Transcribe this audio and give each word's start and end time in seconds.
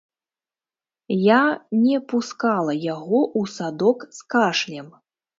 Я 1.23 1.41
не 1.83 1.97
пускала 2.13 2.73
яго 2.93 3.19
ў 3.25 3.43
садок 3.57 4.07
з 4.21 4.25
кашлем. 4.35 4.89